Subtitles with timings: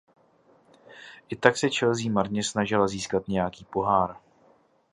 [1.29, 4.15] I tak se Chelsea marně snažila získat nějaký pohár.